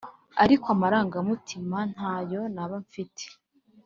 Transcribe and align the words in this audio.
ariko 0.43 0.65
amarangamutima 0.75 1.77
ntayo 1.93 2.41
naba 2.53 2.75
mfite 2.85 3.25